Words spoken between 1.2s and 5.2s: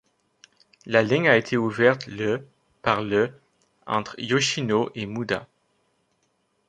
a été ouverte le par le entre Yoshino et